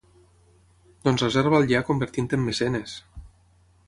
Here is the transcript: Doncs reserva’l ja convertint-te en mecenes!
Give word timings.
Doncs 1.07 1.23
reserva’l 1.25 1.67
ja 1.71 1.81
convertint-te 1.89 2.39
en 2.41 2.47
mecenes! 2.47 2.95